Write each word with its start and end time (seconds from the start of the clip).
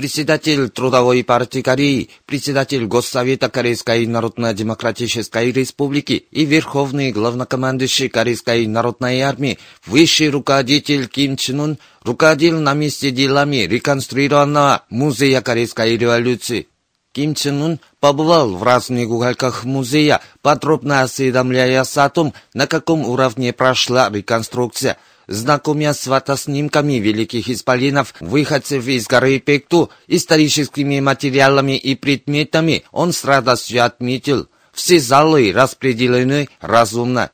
Председатель 0.00 0.70
Трудовой 0.70 1.22
партии 1.22 1.60
Кореи, 1.60 2.08
председатель 2.24 2.86
Госсовета 2.86 3.50
Корейской 3.50 4.06
Народно-Демократической 4.06 5.52
Республики 5.52 6.24
и 6.30 6.46
верховный 6.46 7.12
главнокомандующий 7.12 8.08
Корейской 8.08 8.66
Народной 8.66 9.20
Армии, 9.20 9.58
высший 9.84 10.30
руководитель 10.30 11.06
Ким 11.06 11.36
Чен 11.36 11.60
Ун 11.60 11.78
руководил 12.02 12.58
на 12.60 12.72
месте 12.72 13.10
делами 13.10 13.66
реконструированного 13.66 14.84
музея 14.88 15.42
Корейской 15.42 15.98
революции. 15.98 16.68
Ким 17.12 17.34
Чен 17.34 17.60
Ун 17.60 17.80
побывал 18.00 18.56
в 18.56 18.62
разных 18.62 19.06
уголках 19.06 19.64
музея, 19.64 20.22
подробно 20.40 21.02
осведомляясь 21.02 21.98
о 21.98 22.08
том, 22.08 22.32
на 22.54 22.66
каком 22.66 23.04
уровне 23.06 23.52
прошла 23.52 24.08
реконструкция– 24.10 24.96
знакомя 25.30 25.94
с 25.94 26.00
фотоснимками 26.00 26.94
великих 26.94 27.48
исполинов, 27.48 28.14
выходцев 28.20 28.86
из 28.88 29.06
горы 29.06 29.38
Пекту, 29.38 29.90
историческими 30.08 31.00
материалами 31.00 31.78
и 31.78 31.94
предметами, 31.94 32.82
он 32.90 33.12
с 33.12 33.24
радостью 33.24 33.84
отметил, 33.84 34.48
все 34.72 34.98
залы 34.98 35.52
распределены 35.52 36.48
разумно. 36.60 37.30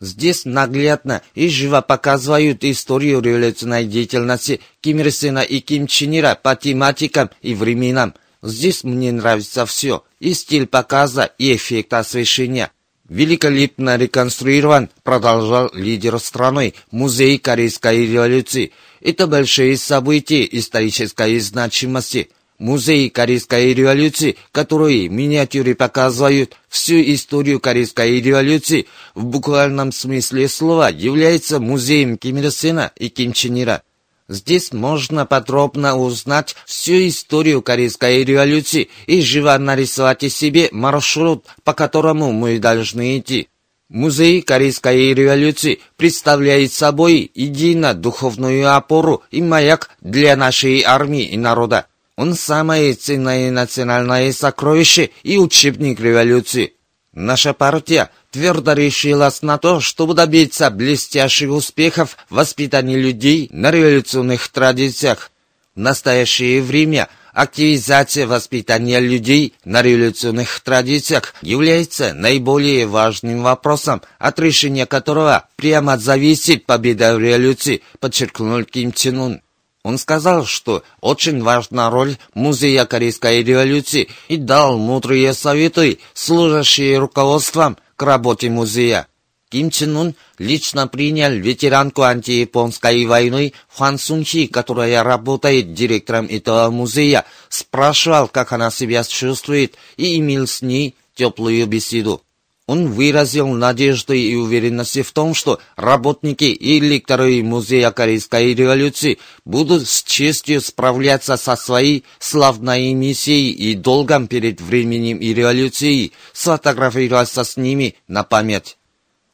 Здесь 0.00 0.44
наглядно 0.44 1.22
и 1.34 1.48
живо 1.48 1.82
показывают 1.82 2.64
историю 2.64 3.20
революционной 3.20 3.84
деятельности 3.84 4.60
Ким 4.80 5.00
Ир 5.00 5.10
Сена 5.10 5.40
и 5.40 5.60
Ким 5.60 5.86
Чен 5.86 6.16
Ира 6.16 6.36
по 6.36 6.56
тематикам 6.56 7.30
и 7.42 7.54
временам. 7.54 8.14
Здесь 8.42 8.84
мне 8.84 9.12
нравится 9.12 9.66
все, 9.66 10.04
и 10.20 10.32
стиль 10.32 10.66
показа, 10.66 11.24
и 11.36 11.54
эффект 11.54 11.92
освещения 11.92 12.70
великолепно 13.10 13.96
реконструирован, 13.98 14.88
продолжал 15.02 15.70
лидер 15.74 16.18
страны, 16.18 16.72
музей 16.90 17.36
Корейской 17.38 18.06
революции. 18.06 18.72
Это 19.02 19.26
большие 19.26 19.76
события 19.76 20.48
исторической 20.50 21.38
значимости. 21.40 22.30
Музей 22.58 23.08
Корейской 23.10 23.72
революции, 23.72 24.36
который 24.52 25.08
в 25.08 25.12
миниатюре 25.12 25.74
показывают 25.74 26.56
всю 26.68 27.00
историю 27.00 27.58
Корейской 27.58 28.20
революции, 28.20 28.86
в 29.14 29.24
буквальном 29.24 29.92
смысле 29.92 30.46
слова 30.46 30.90
является 30.90 31.58
музеем 31.58 32.16
Ким 32.16 32.38
Ир 32.38 32.50
Сена 32.50 32.92
и 32.96 33.08
Ким 33.08 33.32
Чен 33.32 33.60
Ира. 33.60 33.82
Здесь 34.30 34.72
можно 34.72 35.26
подробно 35.26 35.96
узнать 35.96 36.54
всю 36.64 37.08
историю 37.08 37.62
Корейской 37.62 38.22
революции 38.22 38.88
и 39.06 39.22
живо 39.22 39.58
нарисовать 39.58 40.22
себе 40.32 40.68
маршрут, 40.70 41.46
по 41.64 41.74
которому 41.74 42.30
мы 42.30 42.60
должны 42.60 43.18
идти. 43.18 43.48
Музей 43.88 44.40
Корейской 44.42 45.14
революции 45.14 45.80
представляет 45.96 46.72
собой 46.72 47.32
едино-духовную 47.34 48.72
опору 48.72 49.24
и 49.32 49.42
маяк 49.42 49.90
для 50.00 50.36
нашей 50.36 50.82
армии 50.82 51.24
и 51.24 51.36
народа. 51.36 51.86
Он 52.14 52.36
самое 52.36 52.94
ценное 52.94 53.50
национальное 53.50 54.32
сокровище 54.32 55.10
и 55.24 55.38
учебник 55.38 55.98
революции. 55.98 56.74
Наша 57.12 57.52
партия 57.52 58.10
твердо 58.30 58.72
решилась 58.72 59.42
на 59.42 59.58
то, 59.58 59.80
чтобы 59.80 60.14
добиться 60.14 60.70
блестящих 60.70 61.50
успехов 61.50 62.16
в 62.28 62.36
воспитании 62.36 62.96
людей 62.96 63.48
на 63.52 63.70
революционных 63.70 64.48
традициях. 64.48 65.30
В 65.74 65.80
настоящее 65.80 66.62
время 66.62 67.08
активизация 67.32 68.26
воспитания 68.26 69.00
людей 69.00 69.54
на 69.64 69.82
революционных 69.82 70.60
традициях 70.60 71.34
является 71.42 72.12
наиболее 72.12 72.86
важным 72.86 73.42
вопросом, 73.42 74.02
от 74.18 74.38
решения 74.40 74.86
которого 74.86 75.48
прямо 75.56 75.96
зависит 75.98 76.66
победа 76.66 77.14
в 77.14 77.20
революции, 77.20 77.82
подчеркнул 78.00 78.64
Ким 78.64 78.92
Чен 78.92 79.18
Ун. 79.18 79.42
Он 79.82 79.96
сказал, 79.96 80.44
что 80.44 80.82
очень 81.00 81.42
важна 81.42 81.88
роль 81.88 82.16
Музея 82.34 82.84
Корейской 82.84 83.42
революции 83.42 84.08
и 84.28 84.36
дал 84.36 84.76
мудрые 84.76 85.32
советы, 85.32 86.00
служащие 86.12 86.98
руководством 86.98 87.78
к 88.00 88.02
работе 88.02 88.48
музея. 88.48 89.08
Ким 89.50 89.70
Чен 89.70 89.94
Ун 89.94 90.14
лично 90.38 90.88
принял 90.88 91.32
ветеранку 91.32 92.00
антияпонской 92.00 93.04
войны 93.04 93.52
Хуан 93.68 93.98
Сун 93.98 94.24
Хи, 94.24 94.46
которая 94.46 95.02
работает 95.02 95.74
директором 95.74 96.24
этого 96.24 96.70
музея, 96.70 97.26
спрашивал, 97.50 98.28
как 98.28 98.52
она 98.52 98.70
себя 98.70 99.04
чувствует, 99.04 99.74
и 99.98 100.16
имел 100.16 100.46
с 100.46 100.62
ней 100.62 100.94
теплую 101.14 101.66
беседу. 101.66 102.22
Он 102.70 102.86
выразил 102.92 103.48
надежды 103.48 104.16
и 104.16 104.36
уверенность 104.36 105.00
в 105.04 105.10
том, 105.10 105.34
что 105.34 105.58
работники 105.74 106.44
и 106.44 106.78
лекторы 106.78 107.42
Музея 107.42 107.90
Корейской 107.90 108.54
революции 108.54 109.18
будут 109.44 109.88
с 109.88 110.04
честью 110.04 110.60
справляться 110.60 111.36
со 111.36 111.56
своей 111.56 112.04
славной 112.20 112.92
миссией 112.92 113.50
и 113.50 113.74
долгом 113.74 114.28
перед 114.28 114.60
временем 114.60 115.18
и 115.18 115.34
революцией, 115.34 116.12
сфотографироваться 116.32 117.42
с 117.42 117.56
ними 117.56 117.96
на 118.06 118.22
память. 118.22 118.76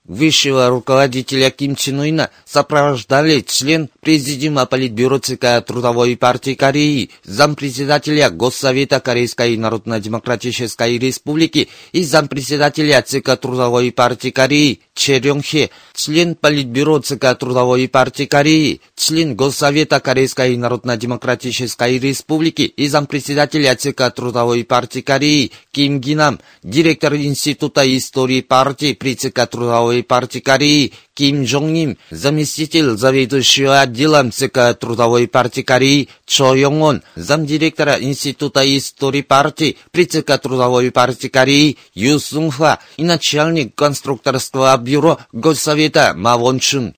Высшего 0.08 0.68
руководителя 0.68 1.50
Ким 1.50 1.74
Чен 1.74 1.98
Уина 1.98 2.30
сопровождали 2.44 3.40
член 3.40 3.90
Президиума 4.00 4.64
Политбюро 4.64 5.18
ЦК 5.18 5.64
Трудовой 5.66 6.16
партии 6.16 6.54
Кореи, 6.54 7.10
зампредседателя 7.24 8.30
Госсовета 8.30 9.00
Корейской 9.00 9.56
Народно-Демократической 9.56 10.96
Республики 10.98 11.68
и 11.90 12.04
зампредседателя 12.04 13.02
ЦК 13.02 13.36
Трудовой 13.36 13.90
партии 13.90 14.30
Кореи 14.30 14.80
Че 14.96 15.20
Рёнхе, 15.20 15.70
член 15.94 16.34
Политбюро 16.34 17.00
ЦК 17.00 17.36
Трудовой 17.38 17.86
партии 17.86 18.24
Кореи, 18.24 18.80
член 18.96 19.36
Госсовета 19.36 20.00
Корейской 20.00 20.56
Народно-Демократической 20.56 21.98
Республики 21.98 22.62
и 22.62 22.88
зампредседателя 22.88 23.76
ЦК 23.76 24.10
Трудовой 24.16 24.64
партии 24.64 25.02
Кореи 25.02 25.52
Ким 25.70 26.00
Гинам, 26.00 26.40
директор 26.62 27.14
Института 27.14 27.82
истории 27.96 28.40
партии 28.40 28.94
при 28.94 29.14
ЦК 29.14 29.46
Трудовой 29.46 30.02
партии 30.02 30.40
Кореи 30.40 30.94
Ким 31.16 31.44
Джонним, 31.44 31.96
заместитель 32.10 32.90
заведующего 32.98 33.80
отделом 33.80 34.30
ЦК 34.30 34.78
Трудовой 34.78 35.26
партии 35.26 35.62
Кореи 35.62 36.10
Чо 36.26 36.54
Йонгон, 36.54 37.02
замдиректора 37.14 37.96
Института 37.98 38.60
истории 38.76 39.22
партии 39.22 39.78
при 39.92 40.04
ЦК 40.04 40.38
Трудовой 40.38 40.90
партии 40.90 41.28
Кореи 41.28 41.78
Ю 41.94 42.18
Сунхва 42.18 42.80
и 42.98 43.04
начальник 43.04 43.74
конструкторского 43.74 44.76
бюро 44.76 45.18
Госсовета 45.32 46.12
Ма 46.14 46.36
Вон 46.36 46.60
Чун. 46.60 46.94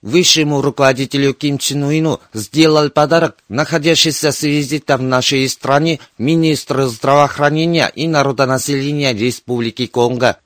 Высшему 0.00 0.62
руководителю 0.62 1.34
Ким 1.34 1.58
Чен 1.58 1.82
Уину 1.82 2.20
сделал 2.32 2.88
подарок 2.88 3.36
находящийся 3.50 4.32
с 4.32 4.44
визитом 4.44 5.00
в 5.00 5.02
нашей 5.02 5.46
стране 5.46 6.00
министр 6.16 6.84
здравоохранения 6.84 7.92
и 7.94 8.08
народонаселения 8.08 9.12
Республики 9.12 9.86
Конго 9.86 10.38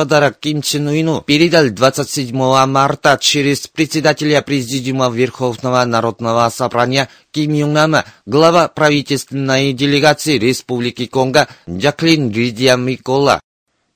подарок 0.00 0.38
Ким 0.40 0.62
Чен 0.62 0.86
Уину 0.86 1.20
передал 1.20 1.68
27 1.68 2.34
марта 2.66 3.18
через 3.20 3.66
председателя 3.66 4.40
Президиума 4.40 5.10
Верховного 5.10 5.84
Народного 5.84 6.48
Собрания 6.48 7.10
Ким 7.32 7.52
Юн 7.52 7.74
Нама, 7.74 8.06
глава 8.24 8.68
правительственной 8.68 9.74
делегации 9.74 10.38
Республики 10.38 11.04
Конго 11.04 11.48
Джаклин 11.68 12.30
Ридия 12.30 12.76
Микола. 12.76 13.42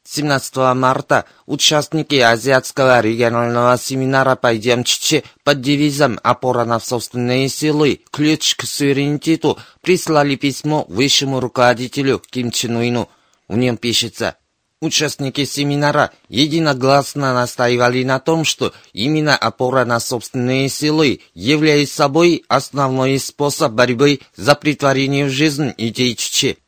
17 0.07 0.57
марта 0.77 1.25
участники 1.47 2.17
Азиатского 2.17 3.01
регионального 3.01 3.79
семинара 3.79 4.37
«Пойдем 4.37 4.85
Чичи» 4.85 5.25
под 5.43 5.63
девизом 5.63 6.21
«Опора 6.23 6.67
на 6.67 6.81
собственные 6.81 7.49
силы. 7.49 8.03
Ключ 8.11 8.57
к 8.57 8.67
суверенитету» 8.67 9.59
прислали 9.81 10.37
письмо 10.37 10.85
высшему 10.87 11.41
руководителю 11.41 12.21
Ким 12.31 12.51
Чен 12.51 12.77
Уину. 12.77 13.09
В 13.49 13.57
нем 13.57 13.79
пишется 13.79 14.37
Участники 14.85 15.47
семинара 15.47 16.11
единогласно 16.29 17.33
настаивали 17.33 18.05
на 18.05 18.21
том, 18.21 18.45
что 18.45 18.75
именно 18.93 19.35
опора 19.35 19.87
на 19.87 19.99
собственные 19.99 20.69
силы 20.69 21.21
является 21.33 21.95
собой 21.95 22.45
основной 22.49 23.19
способ 23.19 23.73
борьбы 23.73 24.21
за 24.37 24.55
притворение 24.55 25.25
в 25.25 25.31
жизнь 25.31 25.73
идей 25.79 26.15
Чичи. 26.15 26.59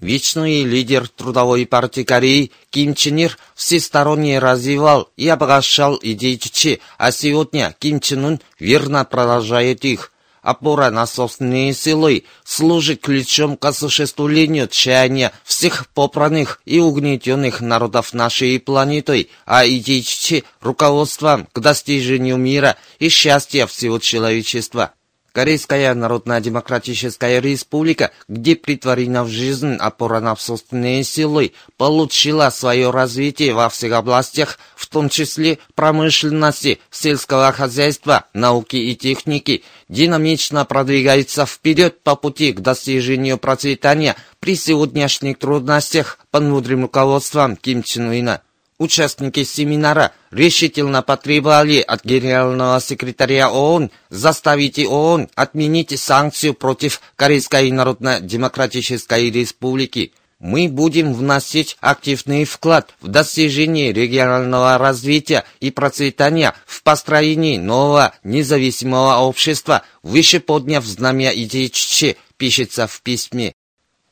Вечный 0.00 0.62
лидер 0.62 1.06
Трудовой 1.06 1.66
партии 1.66 2.02
Кореи 2.02 2.50
Ким 2.70 2.94
Чен 2.94 3.18
Ир 3.18 3.36
всесторонне 3.54 4.38
развивал 4.38 5.10
и 5.18 5.28
обогащал 5.28 5.98
идеи 6.00 6.36
Чичи, 6.36 6.80
а 6.96 7.12
сегодня 7.12 7.76
Ким 7.78 8.00
Чен 8.00 8.24
Ун 8.24 8.40
верно 8.58 9.04
продолжает 9.04 9.84
их. 9.84 10.12
Опора 10.46 10.90
на 10.90 11.06
собственные 11.06 11.74
силы, 11.74 12.22
служит 12.44 13.00
ключом 13.00 13.56
к 13.56 13.64
осуществлению 13.64 14.68
чаяния 14.68 15.32
всех 15.42 15.88
попранных 15.88 16.60
и 16.64 16.78
угнетенных 16.78 17.60
народов 17.60 18.14
нашей 18.14 18.60
планеты, 18.60 19.28
а 19.44 19.66
идти 19.66 20.44
руководством 20.60 21.48
к 21.52 21.58
достижению 21.58 22.36
мира 22.36 22.76
и 23.00 23.08
счастья 23.08 23.66
всего 23.66 23.98
человечества. 23.98 24.92
Корейская 25.36 25.92
Народно-Демократическая 25.92 27.42
Республика, 27.42 28.10
где 28.26 28.56
притворена 28.56 29.22
в 29.22 29.28
жизнь 29.28 29.74
опора 29.74 30.20
на 30.20 30.34
собственные 30.34 31.04
силы, 31.04 31.52
получила 31.76 32.48
свое 32.48 32.90
развитие 32.90 33.52
во 33.52 33.68
всех 33.68 33.92
областях, 33.92 34.58
в 34.74 34.86
том 34.86 35.10
числе 35.10 35.58
промышленности, 35.74 36.80
сельского 36.90 37.52
хозяйства, 37.52 38.24
науки 38.32 38.76
и 38.76 38.96
техники, 38.96 39.62
динамично 39.90 40.64
продвигается 40.64 41.44
вперед 41.44 42.00
по 42.02 42.16
пути 42.16 42.54
к 42.54 42.60
достижению 42.60 43.36
процветания 43.36 44.16
при 44.40 44.56
сегодняшних 44.56 45.38
трудностях 45.38 46.18
под 46.30 46.44
мудрым 46.44 46.84
руководством 46.84 47.56
Ким 47.56 47.82
Чен 47.82 48.08
Уина. 48.08 48.40
Участники 48.78 49.42
семинара 49.44 50.12
решительно 50.30 51.00
потребовали 51.00 51.80
от 51.80 52.04
генерального 52.04 52.78
секретаря 52.78 53.50
ООН 53.50 53.90
заставить 54.10 54.78
ООН 54.78 55.30
отменить 55.34 55.98
санкцию 55.98 56.52
против 56.52 57.00
Корейской 57.16 57.70
Народно-Демократической 57.70 59.30
Республики. 59.30 60.12
Мы 60.40 60.68
будем 60.68 61.14
вносить 61.14 61.78
активный 61.80 62.44
вклад 62.44 62.92
в 63.00 63.08
достижение 63.08 63.94
регионального 63.94 64.76
развития 64.76 65.44
и 65.60 65.70
процветания 65.70 66.52
в 66.66 66.82
построении 66.82 67.56
нового 67.56 68.12
независимого 68.24 69.16
общества, 69.20 69.84
выше 70.02 70.38
подняв 70.38 70.84
знамя 70.84 71.30
идеи 71.34 71.68
ЧЧ, 71.68 72.16
пишется 72.36 72.86
в 72.86 73.00
письме. 73.00 73.54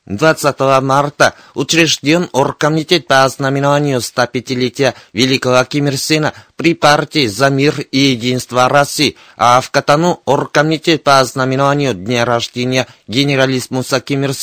20 0.05 0.59
марта 0.81 1.33
учрежден 1.55 2.29
Оргкомитет 2.31 3.07
по 3.07 3.23
ознаменованию 3.23 3.99
105-летия 3.99 4.93
Великого 5.13 5.63
Ким 5.65 5.89
при 6.55 6.73
партии 6.75 7.27
«За 7.27 7.49
мир 7.49 7.79
и 7.79 7.97
единство 7.97 8.69
России», 8.69 9.17
а 9.35 9.61
в 9.61 9.71
Катану 9.71 10.21
Оргкомитет 10.25 11.03
по 11.03 11.19
ознаменованию 11.19 11.93
дня 11.93 12.23
рождения 12.23 12.87
генералиссимуса 13.07 13.99
Ким 13.99 14.25
Ир 14.25 14.33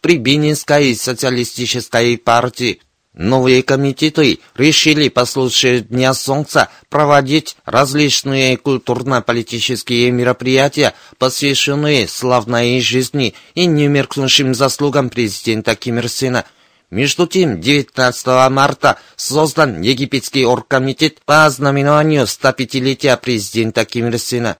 при 0.00 0.16
Бенинской 0.16 0.94
социалистической 0.94 2.16
партии. 2.16 2.80
Новые 3.14 3.64
комитеты 3.64 4.38
решили 4.54 5.08
по 5.08 5.24
случаю 5.24 5.82
Дня 5.82 6.14
Солнца 6.14 6.68
проводить 6.88 7.56
различные 7.64 8.56
культурно-политические 8.56 10.12
мероприятия, 10.12 10.94
посвященные 11.18 12.06
славной 12.06 12.80
жизни 12.80 13.34
и 13.56 13.66
немеркнущим 13.66 14.54
заслугам 14.54 15.10
президента 15.10 15.74
Ким 15.74 15.98
Ир 15.98 16.08
Сена. 16.08 16.44
Между 16.90 17.26
тем, 17.26 17.60
19 17.60 18.26
марта 18.50 18.98
создан 19.16 19.80
Египетский 19.80 20.44
оргкомитет 20.44 21.20
по 21.24 21.46
ознаменованию 21.46 22.24
105-летия 22.24 23.16
президента 23.16 23.84
Ким 23.84 24.06
Ир 24.06 24.18
Сена. 24.20 24.56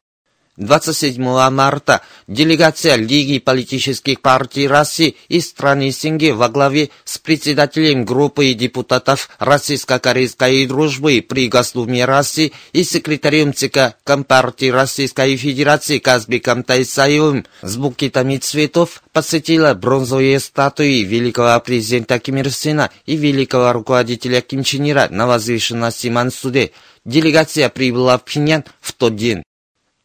27 0.61 1.51
марта 1.51 2.03
делегация 2.29 2.97
Лиги 2.97 3.39
политических 3.39 4.21
партий 4.21 4.69
России 4.69 5.17
и 5.29 5.41
страны 5.41 5.91
Синги 5.91 6.31
во 6.31 6.51
главе 6.51 6.91
с 7.05 7.19
председателем 7.19 8.05
группы 8.05 8.53
депутатов 8.53 9.31
Российско-Корейской 9.39 10.67
дружбы 10.67 11.25
при 11.27 11.49
Госдуме 11.49 12.05
России 12.05 12.53
и 12.75 12.85
секретарем 12.85 13.55
ЦК 13.55 13.97
Компартии 14.05 14.71
Российской 14.71 15.37
Федерации 15.37 15.99
Казбеком 15.99 16.63
Тайсаевым 16.63 17.47
с 17.63 17.77
букетами 17.79 18.37
цветов 18.37 19.03
посетила 19.15 19.73
бронзовые 19.73 20.39
статуи 20.41 21.05
великого 21.05 21.59
президента 21.61 22.19
Ким 22.19 22.37
Ир 22.37 22.51
Сена 22.51 22.91
и 23.07 23.17
великого 23.17 23.73
руководителя 23.73 24.43
Ким 24.43 24.63
Чен 24.63 24.91
Ира 24.91 25.09
на 25.11 25.27
возвышенности 25.27 26.09
Мансуде. 26.09 26.73
Делегация 27.07 27.71
прибыла 27.71 28.19
в 28.19 28.25
Пхеньян 28.25 28.65
в 28.83 28.93
тот 28.93 29.17
день. 29.17 29.43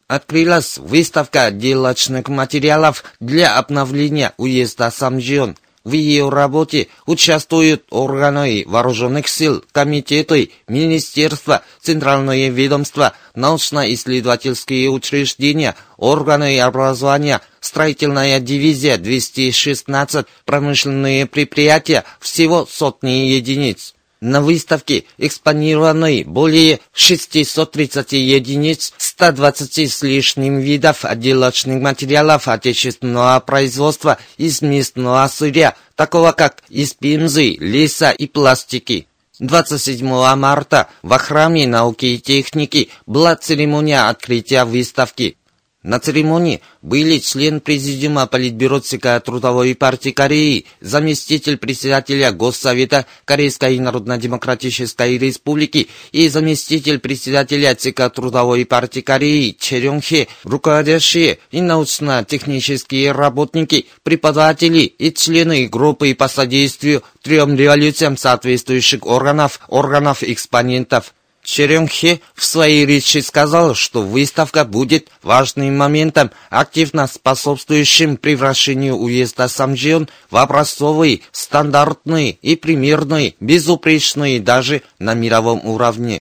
Открылась 0.08 0.78
выставка 0.78 1.46
отделочных 1.46 2.28
материалов 2.28 3.04
для 3.20 3.58
обновления 3.58 4.34
уезда 4.38 4.92
Самжион. 4.92 5.58
В 5.84 5.94
ее 5.94 6.30
работе 6.30 6.90
участвуют 7.08 7.86
органы 7.90 8.64
вооруженных 8.68 9.28
сил, 9.28 9.64
комитеты, 9.72 10.52
министерства, 10.68 11.64
центральные 11.82 12.50
ведомства, 12.50 13.14
научно-исследовательские 13.34 14.90
учреждения, 14.90 15.76
органы 15.98 16.60
образования, 16.60 17.42
строительная 17.60 18.40
дивизия 18.40 18.98
216, 18.98 20.28
промышленные 20.46 21.26
предприятия, 21.26 22.04
всего 22.20 22.68
сотни 22.68 23.28
единиц. 23.30 23.95
На 24.22 24.42
выставке 24.42 25.04
экспонированы 25.18 26.24
более 26.26 26.80
630 26.94 28.14
единиц 28.14 28.94
120 28.98 29.92
с 29.92 30.02
лишним 30.04 30.60
видов 30.60 31.04
отделочных 31.04 31.82
материалов 31.82 32.48
отечественного 32.48 33.40
производства 33.42 34.18
из 34.38 34.62
местного 34.62 35.28
сырья, 35.28 35.76
такого 35.96 36.32
как 36.32 36.64
из 36.70 36.94
пимзы, 36.94 37.56
леса 37.60 38.12
и 38.12 38.28
пластики. 38.28 39.08
27 39.40 40.08
марта 40.36 40.88
в 41.02 41.18
храме 41.18 41.68
науки 41.68 42.06
и 42.06 42.18
техники 42.18 42.90
была 43.06 43.36
церемония 43.36 44.08
открытия 44.08 44.64
выставки. 44.64 45.38
На 45.86 46.00
церемонии 46.00 46.62
были 46.82 47.20
член 47.20 47.62
Президиума 47.62 48.26
Политбюро 48.26 48.80
ЦК 48.80 49.22
Трудовой 49.24 49.76
партии 49.76 50.10
Кореи, 50.10 50.66
заместитель 50.82 51.58
председателя 51.58 52.32
Госсовета 52.32 53.06
Корейской 53.24 53.78
Народно-Демократической 53.78 55.20
Республики 55.20 55.88
и 56.12 56.28
заместитель 56.28 56.98
председателя 56.98 57.76
ЦК 57.76 58.12
Трудовой 58.12 58.66
партии 58.66 59.02
Кореи 59.02 59.56
Черёнхе, 59.60 60.28
руководящие 60.44 61.38
и 61.52 61.62
научно-технические 61.62 63.12
работники, 63.12 63.86
преподаватели 64.02 64.80
и 64.80 65.14
члены 65.14 65.68
группы 65.68 66.16
по 66.16 66.28
содействию 66.28 67.04
трем 67.22 67.56
революциям 67.56 68.18
соответствующих 68.18 69.06
органов, 69.06 69.60
органов 69.68 70.24
экспонентов. 70.24 71.14
Черемхе 71.46 72.22
в 72.34 72.44
своей 72.44 72.86
речи 72.86 73.20
сказал, 73.20 73.76
что 73.76 74.02
выставка 74.02 74.66
будет 74.66 75.10
важным 75.22 75.78
моментом, 75.78 76.32
активно 76.50 77.08
способствующим 77.08 78.18
превращению 78.18 78.96
уезда 78.96 79.48
Самжион 79.48 80.10
в 80.32 80.38
образцовый, 80.38 81.24
стандартный 81.32 82.38
и 82.42 82.56
примерный, 82.56 83.36
безупречный 83.40 84.40
даже 84.40 84.82
на 84.98 85.14
мировом 85.14 85.66
уровне. 85.66 86.20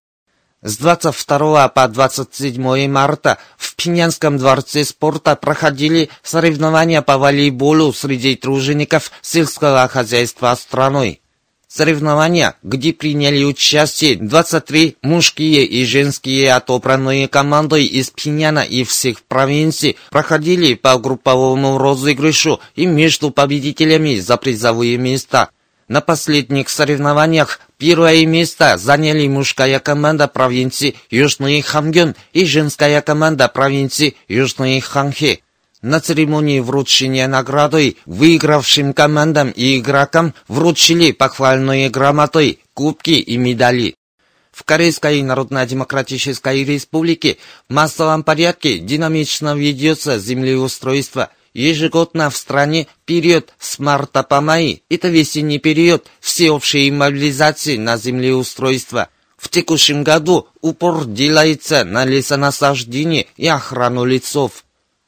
С 0.61 0.77
22 0.77 1.69
по 1.69 1.89
27 1.89 2.89
марта 2.89 3.39
в 3.59 3.77
Пинянском 3.77 4.39
дворце 4.39 4.85
спорта 4.85 5.37
проходили 5.37 6.11
соревнования 6.23 7.03
по 7.03 7.19
волейболу 7.19 7.93
среди 7.93 8.37
тружеников 8.37 9.11
сельского 9.21 9.89
хозяйства 9.89 10.55
страной. 10.55 11.21
Соревнования, 11.77 12.55
где 12.63 12.93
приняли 12.93 13.43
участие 13.43 14.15
23 14.15 14.99
мужские 15.03 15.65
и 15.65 15.85
женские 15.85 16.53
отобранные 16.53 17.27
команды 17.27 17.85
из 17.85 18.11
Пиняна 18.11 18.61
и 18.61 18.85
всех 18.85 19.23
провинций, 19.23 19.97
проходили 20.11 20.75
по 20.75 20.97
групповому 21.01 21.77
розыгрышу 21.79 22.61
и 22.77 22.87
между 22.87 23.33
победителями 23.33 24.21
за 24.21 24.37
призовые 24.37 24.99
места. 24.99 25.51
На 25.89 26.01
последних 26.01 26.69
соревнованиях 26.69 27.59
первое 27.77 28.25
место 28.25 28.79
заняли 28.79 29.27
мужская 29.27 29.81
команда 29.81 30.29
провинции 30.29 30.95
Южный 31.11 31.61
Хамгён 31.61 32.15
и 32.33 32.45
женская 32.45 33.03
команда 33.03 33.49
провинции 33.49 34.15
Южный 34.29 34.79
Ханхе. 34.79 35.41
На 35.85 36.01
церемонии 36.01 36.61
вручения 36.61 37.29
награды 37.29 37.97
выигравшим 38.07 38.95
командам 38.95 39.51
и 39.51 39.79
игрокам 39.79 40.33
вручили 40.49 41.13
похвальные 41.13 41.91
грамоты, 41.91 42.61
кубки 42.73 43.11
и 43.11 43.37
медали. 43.37 43.95
В 44.51 44.65
Корейской 44.65 45.21
Народно-Демократической 45.21 46.65
Республике 46.65 47.37
в 47.69 47.75
массовом 47.75 48.23
порядке 48.23 48.79
динамично 48.79 49.55
ведется 49.55 50.19
землеустройство. 50.19 51.29
Ежегодно 51.53 52.31
в 52.31 52.37
стране 52.39 52.87
период 53.05 53.53
с 53.59 53.79
марта 53.79 54.23
по 54.23 54.41
май– 54.41 54.83
это 54.89 55.09
весенний 55.09 55.59
период 55.59 56.07
всеобщей 56.19 56.91
мобилизации 56.91 57.77
на 57.77 57.99
землеустройство. 57.99 59.11
В 59.37 59.51
текущем 59.51 60.03
году 60.03 60.49
упор 60.63 61.05
делается 61.05 61.85
на 61.85 62.07
лесонасаждение 62.07 63.27
и 63.37 63.47
охрану 63.49 64.07
лесов. 64.07 64.64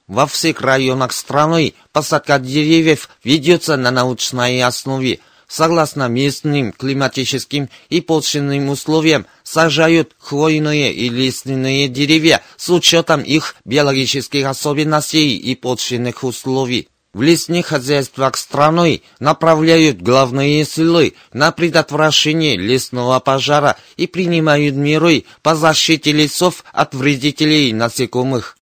Во 0.09 0.27
всех 0.27 0.61
районах 0.61 1.13
страны 1.13 1.75
посадка 1.93 2.39
деревьев 2.39 3.09
ведется 3.25 3.77
на 3.77 3.91
научной 3.91 4.63
основе. 4.63 5.19
согласно 5.49 6.09
местным 6.09 6.73
климатическим 6.73 7.69
и 7.89 8.01
почвенным 8.01 8.69
условиям, 8.69 9.27
сажают 9.45 10.17
хвойные 10.19 10.93
и 10.93 11.09
лиственные 11.09 11.87
деревья 11.89 12.43
с 12.57 12.69
учетом 12.69 13.21
их 13.21 13.55
биологических 13.65 14.45
особенностей 14.45 15.37
и 15.37 15.55
почвенных 15.55 16.25
условий. 16.25 16.89
В 17.13 17.23
лесных 17.23 17.67
хозяйствах 17.67 18.37
страны 18.37 19.03
направляют 19.21 20.03
главные 20.03 20.65
силы 20.65 21.15
на 21.33 21.53
предотвращение 21.53 22.57
лесного 22.57 23.21
пожара 23.21 23.77
и 23.97 24.09
принимают 24.09 24.75
меры 24.75 25.25
по 25.43 25.55
защите 25.55 26.11
лесов 26.11 26.65
от 26.73 26.93
вредителей 26.93 27.73
насекомых. 27.73 28.57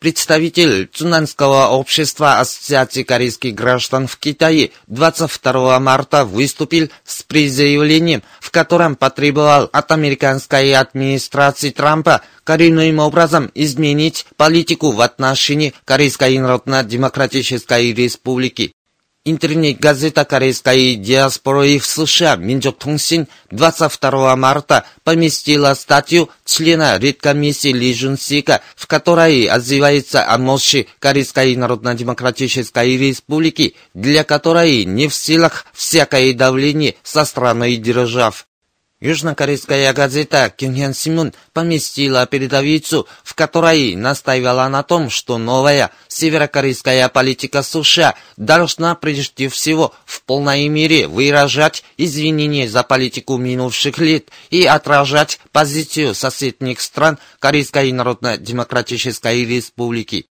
Представитель 0.00 0.88
Цунанского 0.92 1.70
общества 1.70 2.38
Ассоциации 2.38 3.02
корейских 3.02 3.56
граждан 3.56 4.06
в 4.06 4.16
Китае 4.16 4.70
22 4.86 5.80
марта 5.80 6.24
выступил 6.24 6.88
с 7.04 7.24
призывлением, 7.24 8.22
в 8.38 8.52
котором 8.52 8.94
потребовал 8.94 9.68
от 9.72 9.90
американской 9.90 10.72
администрации 10.74 11.70
Трампа 11.70 12.22
коренным 12.44 13.00
образом 13.00 13.50
изменить 13.56 14.24
политику 14.36 14.92
в 14.92 15.00
отношении 15.00 15.74
Корейской 15.84 16.38
Народно-Демократической 16.38 17.92
Республики. 17.92 18.72
Интернет-газета 19.30 20.24
корейской 20.24 20.94
диаспоры 20.94 21.78
в 21.78 21.84
США 21.84 22.36
«Минджок-Тонсин» 22.36 23.28
22 23.50 24.36
марта 24.36 24.86
поместила 25.04 25.74
статью 25.74 26.30
члена 26.46 26.96
редкомиссии 26.96 27.68
Ли 27.74 27.92
Жунсика, 27.92 28.62
в 28.74 28.86
которой 28.86 29.44
отзывается 29.44 30.24
о 30.26 30.38
мощи 30.38 30.88
Корейской 30.98 31.56
Народно-Демократической 31.56 32.96
Республики, 32.96 33.74
для 33.92 34.24
которой 34.24 34.86
не 34.86 35.08
в 35.08 35.14
силах 35.14 35.66
всякое 35.74 36.32
давление 36.32 36.94
со 37.02 37.26
стороны 37.26 37.76
держав. 37.76 38.47
Южнокорейская 39.00 39.92
газета 39.92 40.52
«Кюнхен 40.56 40.92
Симун» 40.92 41.32
поместила 41.52 42.26
передовицу, 42.26 43.06
в 43.22 43.36
которой 43.36 43.94
настаивала 43.94 44.66
на 44.66 44.82
том, 44.82 45.08
что 45.08 45.38
новая 45.38 45.92
северокорейская 46.08 47.08
политика 47.08 47.62
США 47.62 48.16
должна 48.36 48.96
прежде 48.96 49.48
всего 49.48 49.94
в 50.04 50.22
полной 50.22 50.66
мере 50.66 51.06
выражать 51.06 51.84
извинения 51.96 52.68
за 52.68 52.82
политику 52.82 53.36
минувших 53.36 53.98
лет 53.98 54.30
и 54.50 54.64
отражать 54.64 55.38
позицию 55.52 56.16
соседних 56.16 56.80
стран 56.80 57.18
Корейской 57.38 57.92
Народно-Демократической 57.92 59.44
Республики. 59.44 60.26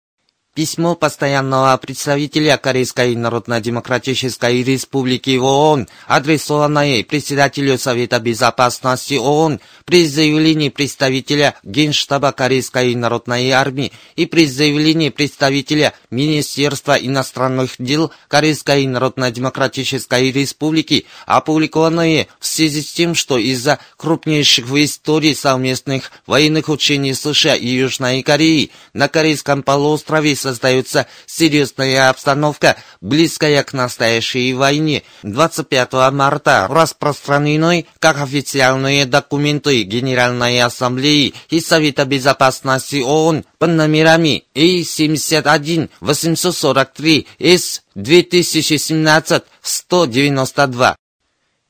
Письмо 0.54 0.94
постоянного 0.94 1.76
представителя 1.78 2.56
Корейской 2.58 3.16
Народно-Демократической 3.16 4.62
Республики 4.62 5.36
ООН, 5.36 5.88
адресованное 6.06 7.02
председателю 7.02 7.76
Совета 7.76 8.20
Безопасности 8.20 9.14
ООН 9.14 9.58
при 9.84 10.06
заявлении 10.06 10.68
представителя 10.68 11.56
Генштаба 11.64 12.30
Корейской 12.30 12.94
Народной 12.94 13.50
Армии 13.50 13.90
и 14.14 14.26
при 14.26 14.46
заявлении 14.46 15.08
представителя 15.08 15.92
Министерства 16.10 16.92
иностранных 16.92 17.72
дел 17.80 18.12
Корейской 18.28 18.86
Народно-Демократической 18.86 20.30
Республики, 20.30 21.06
опубликованное 21.26 22.28
в 22.38 22.46
связи 22.46 22.80
с 22.80 22.92
тем, 22.92 23.16
что 23.16 23.38
из-за 23.38 23.80
крупнейших 23.96 24.66
в 24.66 24.84
истории 24.84 25.34
совместных 25.34 26.12
военных 26.28 26.68
учений 26.68 27.12
США 27.12 27.56
и 27.56 27.66
Южной 27.66 28.22
Кореи 28.22 28.70
на 28.92 29.08
Корейском 29.08 29.64
полуострове 29.64 30.36
создается 30.44 31.06
серьезная 31.24 32.10
обстановка, 32.10 32.76
близкая 33.00 33.64
к 33.64 33.72
настоящей 33.72 34.52
войне. 34.52 35.02
25 35.22 36.12
марта 36.12 36.66
распространены 36.68 37.86
как 37.98 38.20
официальные 38.20 39.06
документы 39.06 39.84
Генеральной 39.84 40.60
Ассамблеи 40.60 41.32
и 41.48 41.60
Совета 41.60 42.04
Безопасности 42.04 43.02
ООН 43.02 43.46
под 43.58 43.70
номерами 43.70 44.44
И-71 44.54 45.88
843 46.00 47.26
С 47.38 47.80
2017-192. 47.96 50.96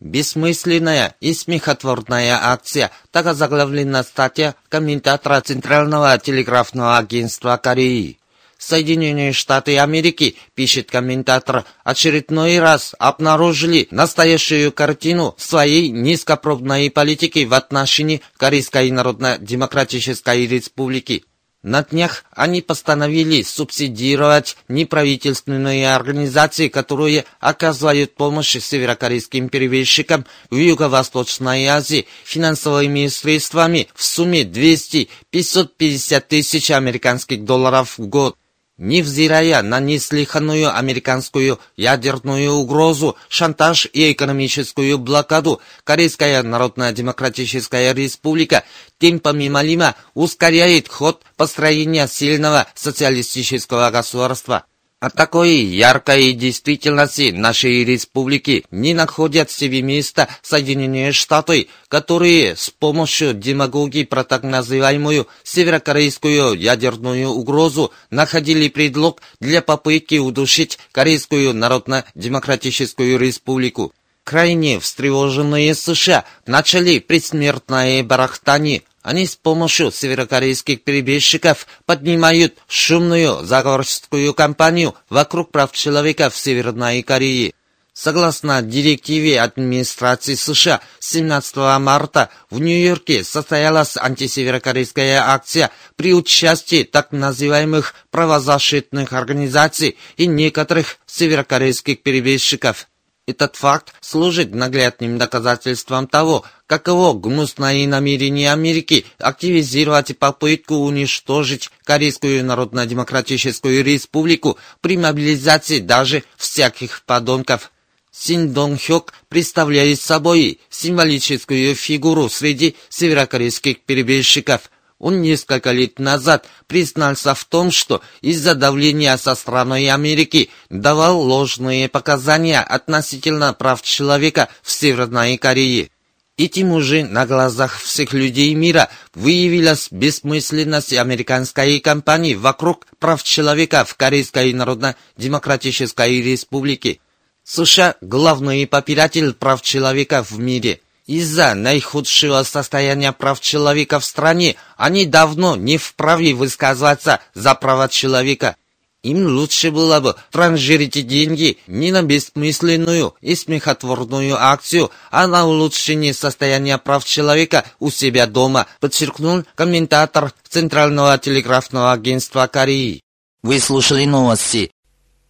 Бессмысленная 0.01 1.15
и 1.21 1.33
смехотворная 1.33 2.37
акция, 2.43 2.91
так 3.11 3.27
озаглавлена 3.27 4.03
статья 4.03 4.55
комментатора 4.69 5.41
Центрального 5.41 6.19
телеграфного 6.19 6.99
агентства 6.99 7.57
Кореи. 7.57 8.19
Соединенные 8.67 9.35
Штаты 9.35 9.79
Америки, 9.79 10.37
пишет 10.55 10.91
комментатор, 10.91 11.67
очередной 11.85 12.59
раз 12.59 12.95
обнаружили 12.99 13.89
настоящую 13.91 14.73
картину 14.73 15.35
своей 15.37 15.91
низкопробной 15.91 16.91
политики 16.91 17.45
в 17.45 17.53
отношении 17.53 18.23
Корейской 18.39 18.91
Народно-Демократической 18.91 20.47
Республики. 20.47 21.25
На 21.63 21.83
днях 21.83 22.25
они 22.31 22.63
постановили 22.63 23.43
субсидировать 23.43 24.57
неправительственные 24.69 25.95
организации, 25.95 26.69
которые 26.69 27.27
оказывают 27.41 28.15
помощь 28.15 28.59
северокорейским 28.59 29.51
перевозчикам 29.51 30.25
в 30.49 30.57
Юго-Восточной 30.57 31.67
Азии 31.67 32.07
финансовыми 32.25 33.09
средствами 33.09 33.89
в 33.95 34.03
сумме 34.03 34.43
200-550 34.43 36.21
тысяч 36.29 36.71
американских 36.71 37.45
долларов 37.45 37.99
в 37.99 38.07
год. 38.07 38.37
Невзирая 38.77 39.63
на 39.63 39.79
неслыханную 39.79 40.77
американскую 40.77 41.61
ядерную 41.77 42.51
угрозу, 42.55 43.17
шантаж 43.29 43.87
и 43.93 44.11
экономическую 44.11 44.99
блокаду, 44.99 45.61
Корейская 45.85 46.43
Народно-Демократическая 46.43 47.95
Республика 47.95 48.65
тем 48.99 49.21
помимо 49.21 49.95
ускоряет 50.15 50.89
ход 50.89 51.23
построения 51.37 52.09
сильного 52.09 52.67
социалистического 52.75 53.91
государства. 53.93 54.65
О 55.05 55.11
такой 55.11 55.57
яркой 55.57 56.33
действительности 56.33 57.31
нашей 57.31 57.85
республики 57.85 58.65
не 58.71 58.95
находят 58.95 59.51
себе 59.51 59.83
места 59.83 60.29
Соединенные 60.41 61.13
Штаты, 61.13 61.69
которые 61.89 62.57
с 62.57 62.71
помощью 62.71 63.35
демагогии 63.35 64.05
про 64.05 64.25
так 64.25 64.45
называемую 64.45 65.29
северокорейскую 65.43 66.55
ядерную 66.55 67.29
угрозу 67.29 67.93
находили 68.09 68.69
предлог 68.69 69.21
для 69.41 69.61
попытки 69.61 70.15
удушить 70.15 70.79
Корейскую 70.91 71.53
Народно-Демократическую 71.53 73.19
Республику. 73.19 73.93
Крайне 74.25 74.81
встревоженные 74.81 75.75
США 75.75 76.25
начали 76.47 76.99
предсмертное 76.99 78.03
барахтание 78.03 78.85
они 79.05 79.27
с 79.27 79.37
помощью 79.37 79.93
северокорейских 79.93 80.83
перебежчиков 80.83 81.67
поднимают 81.85 82.57
шумную 82.67 83.45
заговорческую 83.45 84.33
кампанию 84.33 84.95
вокруг 85.11 85.53
прав 85.53 85.71
человека 85.73 86.31
в 86.31 86.37
Северной 86.37 87.03
Корее. 87.03 87.53
Согласно 87.93 88.61
директиве 88.63 89.41
администрации 89.41 90.35
США, 90.35 90.81
17 90.99 91.55
марта 91.79 92.31
в 92.51 92.59
Нью-Йорке 92.61 93.23
состоялась 93.23 93.97
антисеверокорейская 93.97 95.21
акция 95.21 95.71
при 95.97 96.15
участии 96.15 96.83
так 96.83 97.13
называемых 97.13 97.95
правозащитных 98.11 99.13
организаций 99.13 99.99
и 100.17 100.27
некоторых 100.27 100.97
северокорейских 101.07 102.03
перебежчиков. 102.03 102.89
Этот 103.27 103.57
факт 103.57 103.95
служит 104.03 104.55
наглядным 104.55 105.17
доказательством 105.17 106.07
того, 106.07 106.45
каково 106.67 107.19
гнусное 107.19 107.87
намерение 107.87 108.53
Америки 108.53 109.07
активизировать 109.19 110.19
попытку 110.19 110.75
уничтожить 110.75 111.71
Корейскую 111.85 112.45
Народно-Демократическую 112.45 113.83
Республику 113.83 114.59
при 114.83 114.99
мобилизации 114.99 115.79
даже 115.79 116.23
всяких 116.37 117.03
подонков. 117.07 117.71
Син 118.11 118.53
Дон 118.53 118.77
Хёк 118.79 119.15
представляет 119.31 120.01
собой 120.01 120.61
символическую 120.69 121.75
фигуру 121.75 122.29
среди 122.29 122.77
северокорейских 122.91 123.81
перебежчиков, 123.81 124.71
он 125.05 125.21
несколько 125.21 125.71
лет 125.71 125.99
назад 125.99 126.47
признался 126.67 127.35
в 127.35 127.45
том, 127.45 127.71
что 127.71 128.01
из-за 128.23 128.55
давления 128.55 129.19
со 129.19 129.35
стороны 129.35 129.91
Америки 129.91 130.49
давал 130.71 131.21
ложные 131.21 131.91
показания 131.91 132.61
относительно 132.61 133.53
прав 133.53 133.83
человека 133.83 134.49
в 134.63 134.71
Северной 134.71 135.37
Корее. 135.37 135.91
Этим 136.39 136.73
уже 136.73 137.05
на 137.05 137.27
глазах 137.27 137.79
всех 137.79 138.15
людей 138.15 138.55
мира 138.55 138.89
выявилась 139.13 139.89
бессмысленность 139.91 140.95
американской 140.95 141.81
кампании 141.81 142.35
вокруг 142.35 142.87
прав 142.99 143.23
человека 143.23 143.85
в 143.85 143.97
Корейской 143.97 144.55
Народно-Демократической 144.55 146.23
Республике. 146.23 147.01
США– 147.45 147.97
главный 148.01 148.67
попиратель 148.67 149.35
прав 149.35 149.61
человека 149.61 150.25
в 150.25 150.39
мире. 150.39 150.81
Из-за 151.07 151.55
наихудшего 151.55 152.43
состояния 152.45 153.13
прав 153.13 153.39
человека 153.41 154.01
в 154.01 154.05
стране 154.05 154.57
они 154.77 155.05
давно 155.05 155.55
не 155.55 155.77
вправе 155.77 156.33
высказываться 156.33 157.21
за 157.35 157.55
права 157.55 157.89
человека. 157.89 158.57
Им 159.03 159.27
лучше 159.27 159.71
было 159.71 160.01
бы 160.01 160.15
транжирить 160.31 161.07
деньги 161.07 161.59
не 161.67 161.93
на 161.93 162.03
бессмысленную 162.03 163.15
и 163.21 163.35
смехотворную 163.35 164.35
акцию, 164.35 164.91
а 165.11 165.27
на 165.27 165.47
улучшение 165.47 166.15
состояния 166.15 166.79
прав 166.79 167.05
человека 167.05 167.67
у 167.81 167.91
себя 167.91 168.27
дома, 168.27 168.67
подчеркнул 168.81 169.45
комментатор 169.57 170.33
Центрального 170.49 171.19
телеграфного 171.19 171.93
агентства 171.93 172.47
Кореи. 172.47 173.03
Вы 173.43 173.61
слушали 173.61 174.07
новости. 174.07 174.71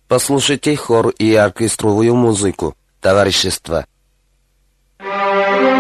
Послушайте 0.07 0.77
хор 0.77 1.09
и 1.09 1.35
оркестровую 1.35 2.15
музыку. 2.15 2.77
Товарищество. 3.01 3.87
Música 5.05 5.74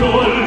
돌 0.00 0.37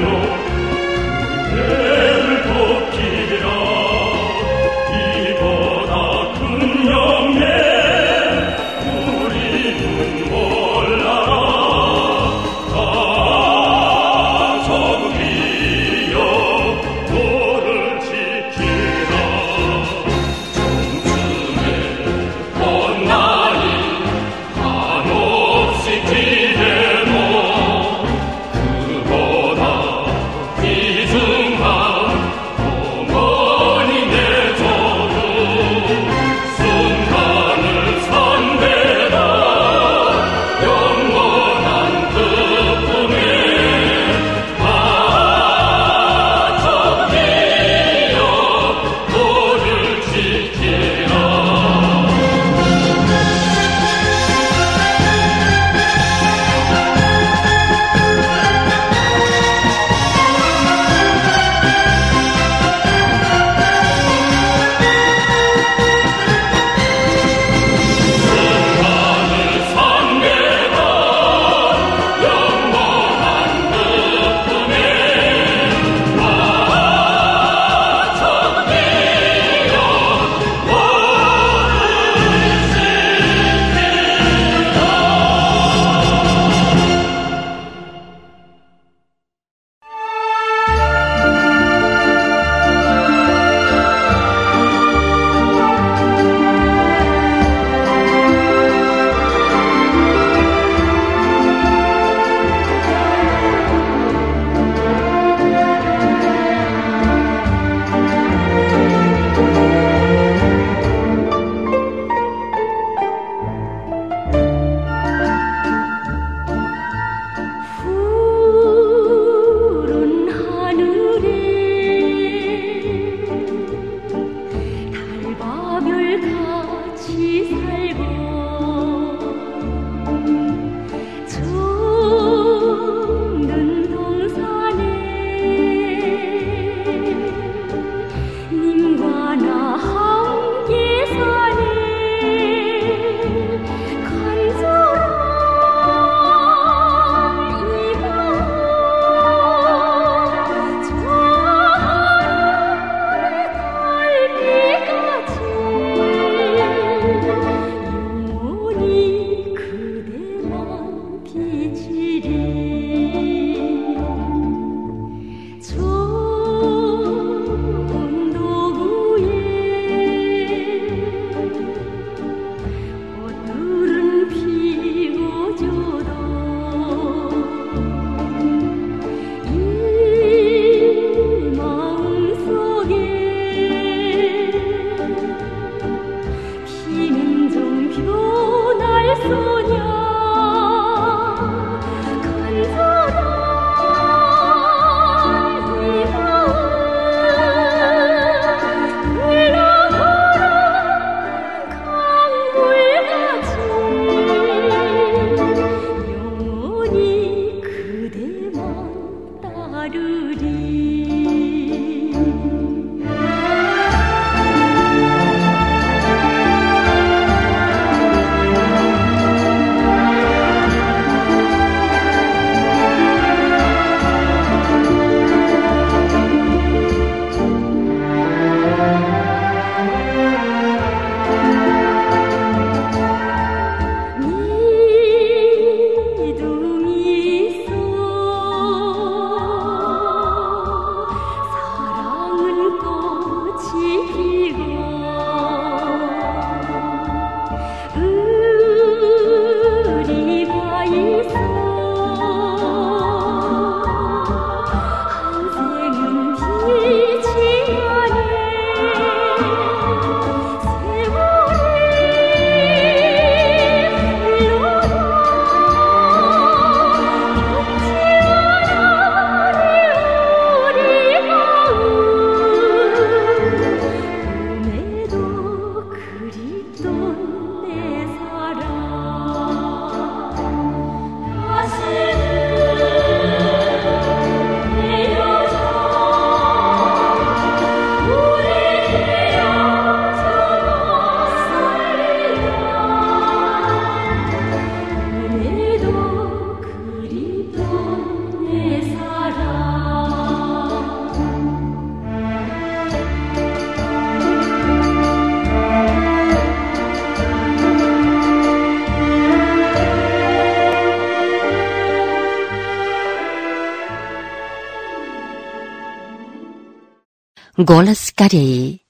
Голос 317.74 318.12
Кореи. 318.14 318.82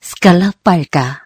Скала 0.00 0.50
Палька. 0.64 1.20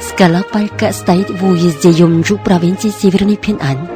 Скала 0.00 0.42
Палька 0.50 0.92
стоит 0.94 1.28
в 1.28 1.44
уезде 1.44 1.90
Юмджу 1.90 2.38
провинции 2.38 2.88
Северный 2.88 3.36
Пенан. 3.36 3.86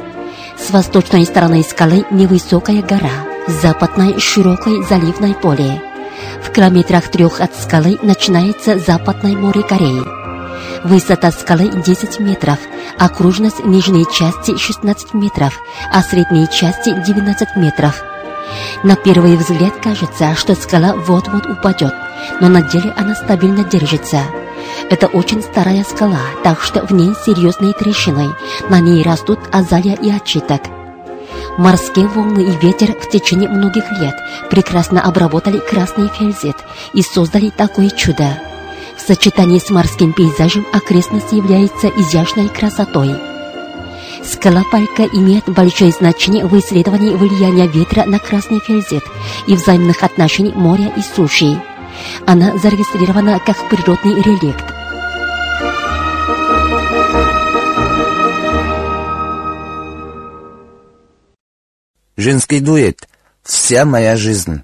С 0.59 0.69
восточной 0.69 1.25
стороны 1.25 1.63
скалы 1.63 2.05
невысокая 2.11 2.83
гора, 2.83 3.09
с 3.47 3.53
западной 3.53 4.19
широкое 4.19 4.83
заливное 4.83 5.33
поле. 5.33 5.92
В 6.41 6.51
километрах 6.51 7.09
трех 7.09 7.41
от 7.41 7.55
скалы 7.55 7.99
начинается 8.01 8.79
западное 8.79 9.35
море 9.35 9.61
Кореи. 9.63 10.03
Высота 10.83 11.31
скалы 11.31 11.69
10 11.69 12.19
метров, 12.19 12.57
окружность 12.97 13.63
нижней 13.63 14.05
части 14.11 14.57
16 14.57 15.13
метров, 15.13 15.59
а 15.91 16.01
средней 16.01 16.47
части 16.49 16.89
19 16.89 17.55
метров. 17.57 18.03
На 18.83 18.95
первый 18.95 19.35
взгляд 19.37 19.73
кажется, 19.81 20.35
что 20.35 20.55
скала 20.55 20.93
вот-вот 20.93 21.45
упадет, 21.45 21.93
но 22.41 22.49
на 22.49 22.61
деле 22.61 22.93
она 22.97 23.15
стабильно 23.15 23.63
держится. 23.63 24.19
Это 24.89 25.07
очень 25.07 25.41
старая 25.41 25.83
скала, 25.83 26.19
так 26.43 26.61
что 26.61 26.85
в 26.85 26.91
ней 26.91 27.13
серьезные 27.25 27.73
трещины. 27.73 28.35
На 28.69 28.79
ней 28.79 29.03
растут 29.03 29.39
азалия 29.51 29.95
и 29.95 30.11
очиток. 30.11 30.61
Морские 31.57 32.07
волны 32.07 32.49
и 32.49 32.65
ветер 32.65 32.95
в 32.99 33.09
течение 33.09 33.47
многих 33.47 33.83
лет 33.99 34.15
прекрасно 34.49 35.01
обработали 35.01 35.59
красный 35.59 36.09
фельзит 36.09 36.55
и 36.93 37.03
создали 37.03 37.51
такое 37.51 37.91
чудо. 37.91 38.39
В 38.97 39.01
сочетании 39.01 39.59
с 39.59 39.69
морским 39.69 40.13
пейзажем 40.13 40.65
окрестность 40.73 41.31
является 41.31 41.89
изящной 41.89 42.49
красотой. 42.49 43.11
Скала 44.23 44.63
Палька 44.71 45.03
имеет 45.03 45.45
большое 45.45 45.91
значение 45.91 46.45
в 46.45 46.57
исследовании 46.57 47.13
влияния 47.13 47.67
ветра 47.67 48.05
на 48.05 48.17
красный 48.17 48.59
фельзит 48.59 49.03
и 49.45 49.55
взаимных 49.55 50.01
отношений 50.01 50.53
моря 50.55 50.91
и 50.97 51.01
суши. 51.01 51.61
Она 52.25 52.57
зарегистрирована 52.57 53.39
как 53.39 53.57
природный 53.69 54.21
реликт. 54.23 54.82
Женский 62.15 62.59
дуэт. 62.59 63.07
Вся 63.43 63.85
моя 63.85 64.15
жизнь. 64.15 64.63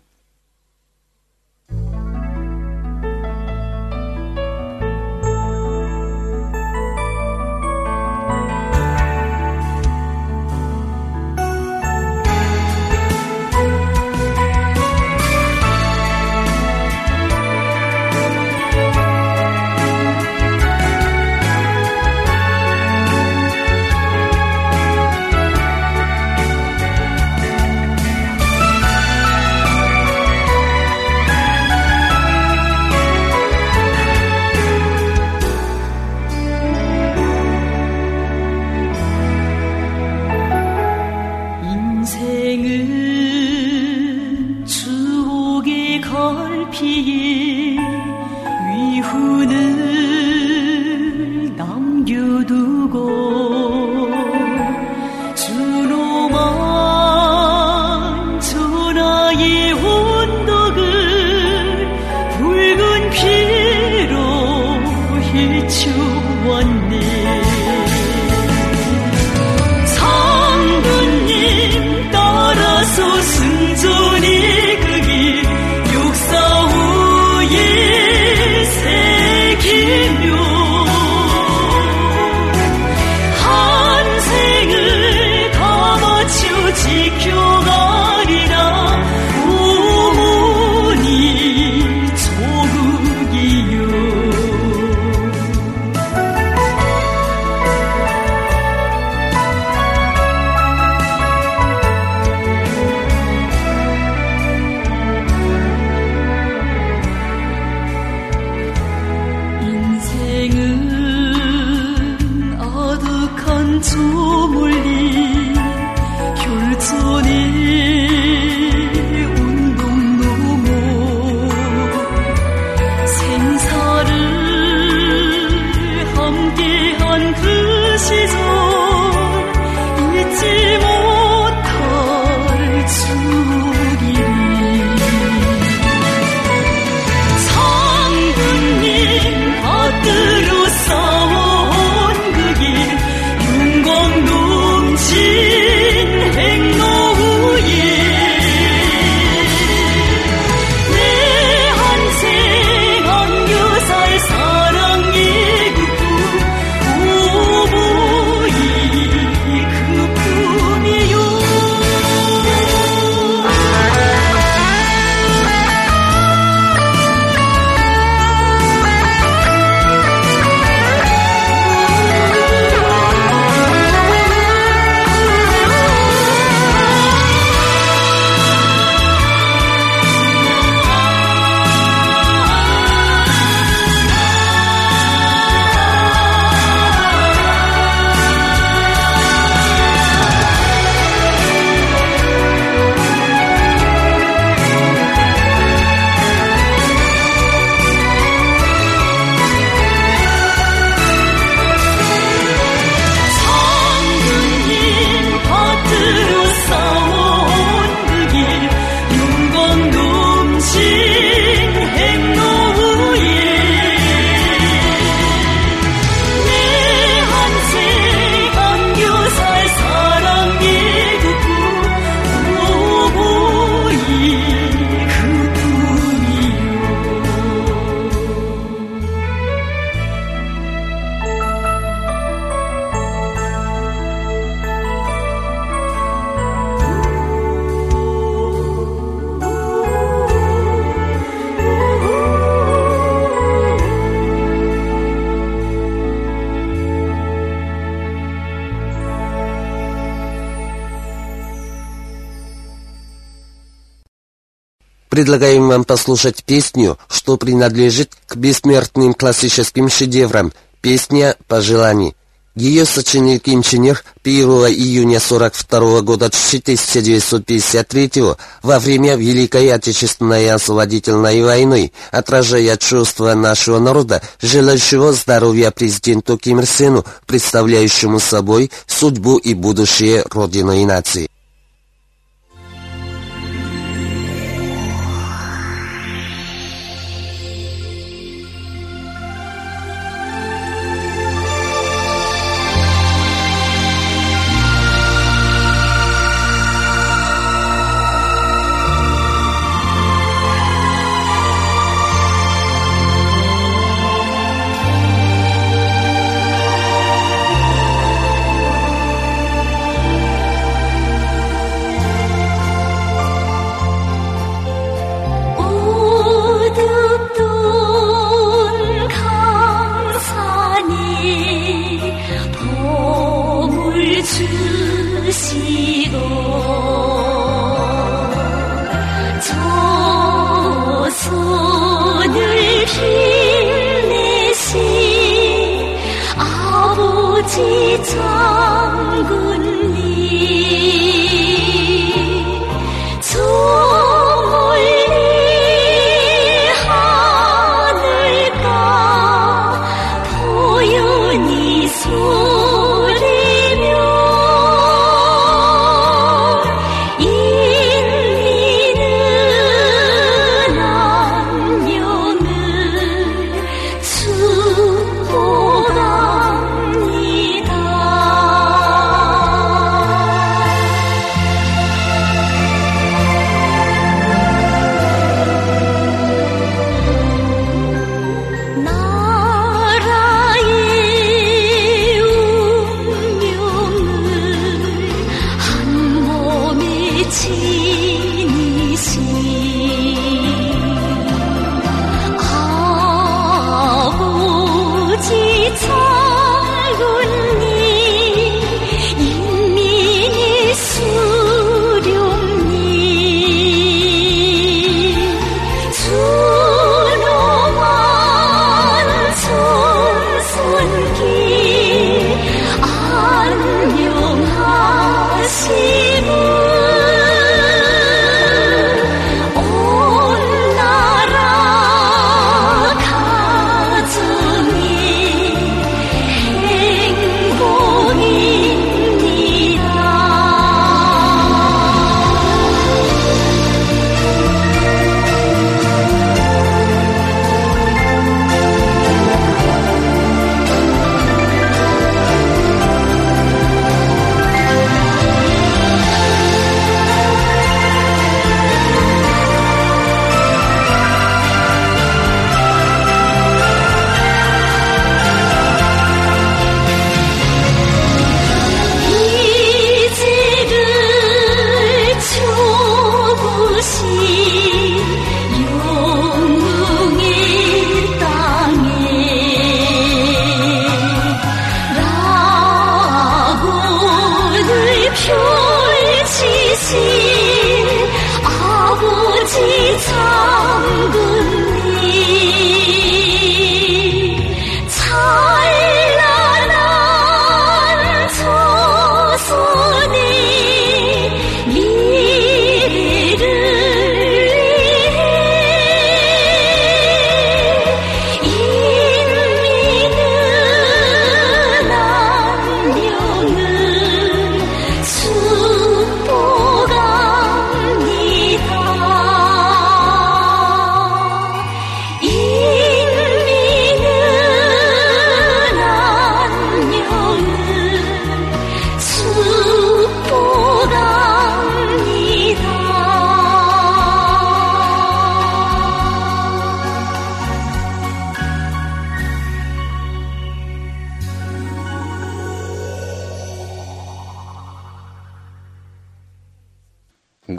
предлагаем 255.30 255.68
вам 255.68 255.84
послушать 255.84 256.44
песню, 256.44 256.98
что 257.08 257.38
принадлежит 257.38 258.14
к 258.26 258.36
бессмертным 258.36 259.14
классическим 259.14 259.88
шедеврам 259.88 260.52
«Песня 260.82 261.36
пожеланий». 261.48 262.16
Ее 262.56 262.84
сочинил 262.84 263.40
Кинчинер 263.40 264.04
1 264.24 264.44
июня 264.44 265.18
1942 265.18 266.02
года 266.02 266.26
1953 266.26 268.24
во 268.64 268.80
время 268.80 269.18
Великой 269.18 269.72
Отечественной 269.72 270.50
освободительной 270.50 271.44
войны, 271.44 271.92
отражая 272.10 272.76
чувства 272.78 273.36
нашего 273.36 273.78
народа, 273.78 274.24
желающего 274.42 275.14
здоровья 275.14 275.70
президенту 275.70 276.40
Ким 276.40 276.62
Ир 276.62 276.66
Сену, 276.66 277.06
представляющему 277.28 278.20
собой 278.20 278.72
судьбу 278.88 279.38
и 279.38 279.54
будущее 279.54 280.26
Родины 280.32 280.82
и 280.82 280.86
нации. 280.86 281.30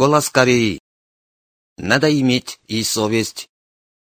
Ого, 0.01 0.12
ласкарей! 0.12 0.80
Надо 1.76 2.09
иметь 2.20 2.59
и 2.66 2.82
совесть. 2.82 3.51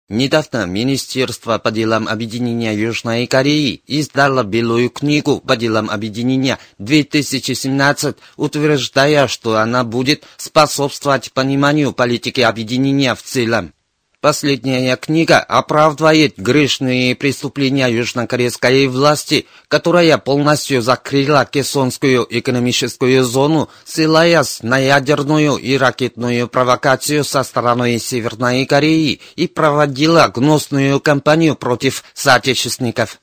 Недавно 0.08 0.66
Министерство 0.66 1.58
по 1.60 1.72
делам 1.72 2.08
объединения 2.08 2.74
Южной 2.74 3.28
Кореи 3.28 3.82
издало 3.86 4.44
Белую 4.44 4.90
книгу 4.90 5.42
по 5.42 5.58
делам 5.58 5.90
объединения 5.90 6.58
2017, 6.78 8.16
утверждая, 8.38 9.28
что 9.28 9.58
она 9.58 9.84
будет 9.84 10.24
способствовать 10.38 11.34
пониманию 11.34 11.92
политики 11.92 12.40
объединения 12.40 13.14
в 13.14 13.22
целом. 13.22 13.74
Последняя 14.24 14.96
книга 14.96 15.40
оправдывает 15.40 16.38
грешные 16.38 17.14
преступления 17.14 17.90
южнокорейской 17.90 18.88
власти, 18.88 19.48
которая 19.68 20.18
полностью 20.18 20.82
закрыла 20.82 21.44
Кесонскую 21.44 22.26
экономическую 22.30 23.26
зону, 23.26 23.68
ссылаясь 23.84 24.64
на 24.64 24.78
ядерную 24.78 25.58
и 25.58 25.76
ракетную 25.76 26.48
провокацию 26.48 27.26
со 27.26 27.44
стороны 27.44 28.00
Северной 28.00 28.66
Кореи 28.66 29.20
и 29.36 29.48
проводила 29.48 30.32
гнусную 30.34 31.02
кампанию 31.02 31.58
против 31.58 32.06
соотечественников. 32.14 33.20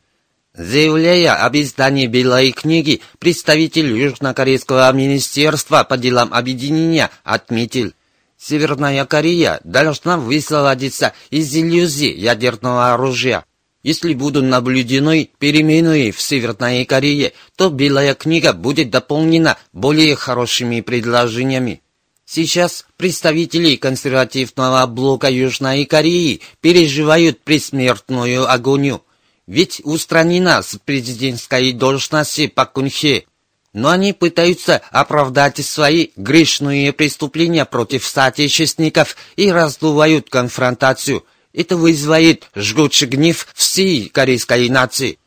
Заявляя 0.52 1.46
об 1.46 1.56
издании 1.56 2.08
Белой 2.08 2.52
книги, 2.52 3.00
представитель 3.18 3.96
Южнокорейского 3.96 4.92
министерства 4.92 5.82
по 5.82 5.96
делам 5.96 6.34
объединения 6.34 7.08
отметил, 7.24 7.94
Северная 8.40 9.04
Корея 9.04 9.60
должна 9.64 10.16
высвободиться 10.16 11.12
из 11.28 11.54
иллюзии 11.54 12.10
ядерного 12.10 12.94
оружия. 12.94 13.44
Если 13.82 14.14
будут 14.14 14.44
наблюдены 14.44 15.30
перемены 15.38 16.10
в 16.10 16.22
Северной 16.22 16.86
Корее, 16.86 17.34
то 17.56 17.68
Белая 17.68 18.14
книга 18.14 18.54
будет 18.54 18.88
дополнена 18.88 19.58
более 19.74 20.16
хорошими 20.16 20.80
предложениями. 20.80 21.82
Сейчас 22.24 22.86
представители 22.96 23.76
консервативного 23.76 24.86
блока 24.86 25.28
Южной 25.28 25.84
Кореи 25.84 26.40
переживают 26.62 27.40
предсмертную 27.42 28.50
агонию. 28.50 29.02
Ведь 29.46 29.82
устранена 29.84 30.62
с 30.62 30.78
президентской 30.82 31.72
должности 31.72 32.46
Пак 32.46 32.72
Кун 32.72 32.88
Хе, 32.88 33.24
но 33.72 33.90
они 33.90 34.12
пытаются 34.12 34.80
оправдать 34.90 35.64
свои 35.64 36.08
грешные 36.16 36.92
преступления 36.92 37.64
против 37.64 38.04
соотечественников 38.06 39.16
и 39.36 39.50
раздувают 39.50 40.28
конфронтацию. 40.28 41.24
Это 41.52 41.76
вызывает 41.76 42.48
жгучий 42.54 43.06
гнев 43.06 43.48
всей 43.54 44.08
корейской 44.08 44.68
нации. 44.68 45.18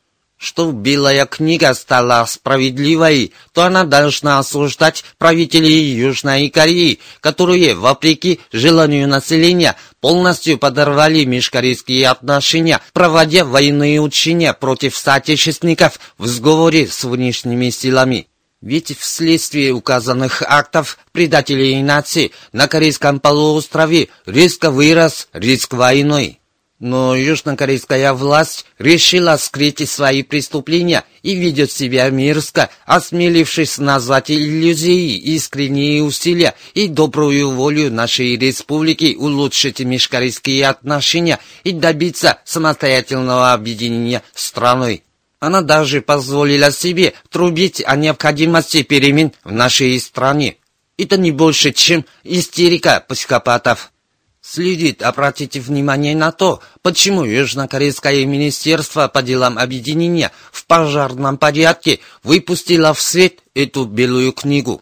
Чтобы 0.43 0.73
Белая 0.73 1.25
книга 1.25 1.73
стала 1.73 2.25
справедливой, 2.25 3.31
то 3.53 3.63
она 3.63 3.85
должна 3.85 4.39
осуждать 4.39 5.05
правителей 5.17 5.95
Южной 5.95 6.49
Кореи, 6.49 6.99
которые, 7.21 7.75
вопреки 7.75 8.41
желанию 8.51 9.07
населения, 9.07 9.77
полностью 10.01 10.57
подорвали 10.57 11.23
межкорейские 11.23 12.09
отношения, 12.09 12.81
проводя 12.91 13.45
военные 13.45 14.01
учения 14.01 14.51
против 14.51 14.97
соотечественников 14.97 15.97
в 16.17 16.27
сговоре 16.27 16.87
с 16.87 17.05
внешними 17.05 17.69
силами. 17.69 18.27
Ведь 18.63 18.97
вследствие 18.97 19.73
указанных 19.73 20.41
актов 20.41 20.97
предателей 21.11 21.83
нации 21.83 22.31
на 22.53 22.69
Корейском 22.69 23.19
полуострове 23.19 24.07
резко 24.25 24.71
вырос 24.71 25.27
риск 25.33 25.73
войны. 25.73 26.39
Но 26.79 27.13
южнокорейская 27.13 28.13
власть 28.13 28.65
решила 28.79 29.35
скрыть 29.35 29.87
свои 29.89 30.23
преступления 30.23 31.03
и 31.23 31.35
ведет 31.35 31.73
себя 31.73 32.09
мерзко, 32.09 32.69
осмелившись 32.85 33.79
назвать 33.79 34.31
иллюзией 34.31 35.17
искренние 35.17 36.01
усилия 36.01 36.55
и 36.73 36.87
добрую 36.87 37.51
волю 37.51 37.91
нашей 37.91 38.37
республики 38.37 39.17
улучшить 39.19 39.81
межкорейские 39.81 40.67
отношения 40.67 41.39
и 41.65 41.73
добиться 41.73 42.37
самостоятельного 42.45 43.51
объединения 43.51 44.23
страной. 44.33 45.03
Она 45.43 45.61
даже 45.61 45.99
позволила 45.99 46.71
себе 46.71 47.15
трубить 47.29 47.83
о 47.85 47.97
необходимости 47.97 48.81
перемен 48.81 49.33
в 49.43 49.51
нашей 49.51 49.99
стране. 49.99 50.55
Это 50.97 51.17
не 51.17 51.31
больше, 51.31 51.73
чем 51.73 52.05
истерика 52.23 53.03
психопатов. 53.09 53.91
Следует 54.39 55.01
обратить 55.01 55.57
внимание 55.57 56.15
на 56.15 56.31
то, 56.31 56.61
почему 56.81 57.25
Южнокорейское 57.25 58.25
министерство 58.25 59.09
по 59.09 59.21
делам 59.21 59.57
объединения 59.57 60.31
в 60.53 60.65
пожарном 60.65 61.37
порядке 61.37 61.99
выпустило 62.23 62.93
в 62.93 63.01
свет 63.01 63.41
эту 63.53 63.83
белую 63.83 64.31
книгу. 64.31 64.81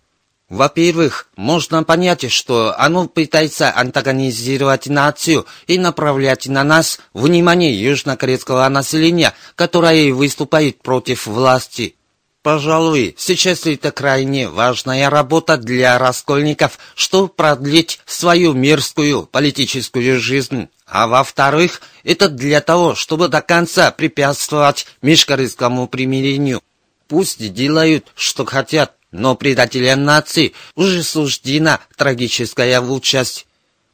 Во-первых, 0.51 1.29
можно 1.37 1.81
понять, 1.85 2.29
что 2.29 2.75
оно 2.77 3.07
пытается 3.07 3.73
антагонизировать 3.73 4.87
нацию 4.87 5.45
и 5.65 5.77
направлять 5.77 6.45
на 6.47 6.65
нас 6.65 6.99
внимание 7.13 7.71
южнокорейского 7.81 8.67
населения, 8.67 9.33
которое 9.55 10.11
выступает 10.11 10.81
против 10.81 11.25
власти. 11.25 11.95
Пожалуй, 12.43 13.15
сейчас 13.17 13.65
это 13.65 13.93
крайне 13.93 14.49
важная 14.49 15.09
работа 15.09 15.55
для 15.55 15.97
раскольников, 15.97 16.79
чтобы 16.95 17.29
продлить 17.29 18.01
свою 18.05 18.51
мирскую 18.51 19.27
политическую 19.27 20.19
жизнь. 20.19 20.67
А 20.85 21.07
во-вторых, 21.07 21.81
это 22.03 22.27
для 22.27 22.59
того, 22.59 22.93
чтобы 22.93 23.29
до 23.29 23.41
конца 23.41 23.89
препятствовать 23.91 24.85
межкорейскому 25.01 25.87
примирению. 25.87 26.61
Пусть 27.07 27.53
делают, 27.53 28.07
что 28.15 28.43
хотят, 28.43 28.97
но 29.11 29.35
предателям 29.35 30.03
нации 30.03 30.53
уже 30.75 31.03
суждена 31.03 31.79
трагическая 31.97 32.79
участь. 32.81 33.45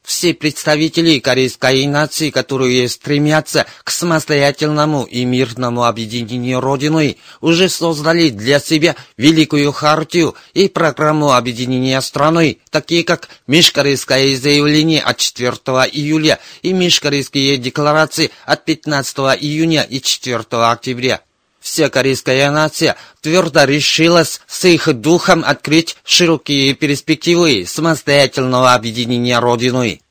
Все 0.07 0.34
представители 0.34 1.20
корейской 1.20 1.86
нации, 1.86 2.30
которые 2.30 2.88
стремятся 2.88 3.65
к 3.84 3.91
самостоятельному 3.91 5.03
и 5.03 5.26
мирному 5.26 5.84
объединению 5.84 6.61
Родиной, 6.61 7.18
уже 7.41 7.68
создали 7.68 8.30
для 8.30 8.61
себя 8.61 8.95
великую 9.18 9.74
хартию 9.74 10.34
и 10.53 10.70
программу 10.70 11.34
объединения 11.34 11.99
страной, 11.99 12.61
такие 12.70 13.03
как 13.03 13.28
Межкорейское 13.47 14.38
заявление 14.38 15.01
от 15.01 15.18
4 15.18 15.51
июля 15.91 16.39
и 16.61 16.72
Межкорейские 16.72 17.57
декларации 17.57 18.32
от 18.45 18.63
15 18.63 19.18
июня 19.41 19.82
и 19.84 19.99
4 19.99 20.45
октября. 20.51 21.20
Вся 21.68 21.89
корейская 21.89 22.49
нация 22.49 22.95
твердо 23.20 23.65
решилась 23.65 24.39
с 24.47 24.63
их 24.63 24.93
духом 24.93 25.43
открыть 25.45 25.97
широкие 26.05 26.74
перспективы 26.74 27.65
самостоятельного 27.68 28.74
объединения 28.74 29.38
Родиной. 29.38 30.01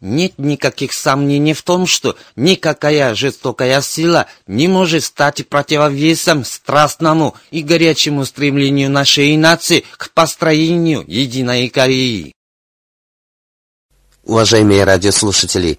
Нет 0.00 0.32
никаких 0.36 0.92
сомнений 0.92 1.54
в 1.54 1.62
том, 1.62 1.86
что 1.86 2.16
никакая 2.34 3.14
жестокая 3.14 3.80
сила 3.82 4.26
не 4.48 4.66
может 4.66 5.04
стать 5.04 5.48
противовесом 5.48 6.44
страстному 6.44 7.36
и 7.52 7.62
горячему 7.62 8.24
стремлению 8.24 8.90
нашей 8.90 9.36
нации 9.36 9.84
к 9.96 10.10
построению 10.10 11.04
единой 11.06 11.68
Кореи. 11.68 12.32
Уважаемые 14.24 14.82
радиослушатели, 14.82 15.78